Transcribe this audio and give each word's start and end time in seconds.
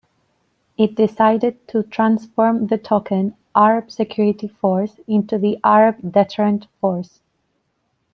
It 0.79 0.95
decided 0.95 1.67
to 1.67 1.83
transform 1.83 2.65
the 2.65 2.79
'token' 2.79 3.35
Arab 3.55 3.91
Security 3.91 4.47
Force 4.47 4.99
into 5.07 5.37
the 5.37 5.59
Arab 5.63 6.13
Deterrent 6.13 6.65
Force. 6.79 7.19